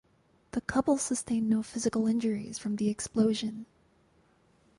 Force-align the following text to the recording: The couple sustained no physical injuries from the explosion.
The 0.53 0.61
couple 0.61 0.97
sustained 0.97 1.47
no 1.47 1.61
physical 1.61 2.07
injuries 2.07 2.57
from 2.57 2.77
the 2.77 2.89
explosion. 2.89 3.67